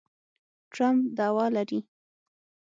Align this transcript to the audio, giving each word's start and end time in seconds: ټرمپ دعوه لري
ټرمپ 0.73 1.01
دعوه 1.17 1.45
لري 1.55 1.79